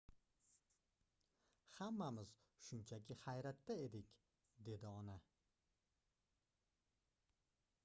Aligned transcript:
hammamiz 1.73 2.31
shunchaki 2.69 3.17
hayratda 3.25 3.77
edik 3.83 4.11
dedi 4.69 4.89
ona 4.93 5.21